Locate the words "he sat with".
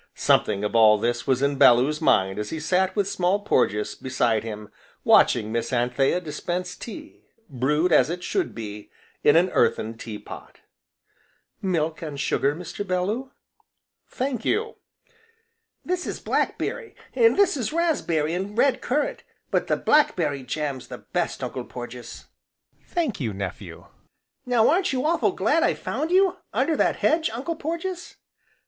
2.49-3.07